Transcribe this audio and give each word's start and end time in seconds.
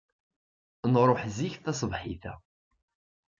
Nṛuḥ 0.93 1.21
zik 1.37 1.55
tasebḥit-a. 1.57 2.33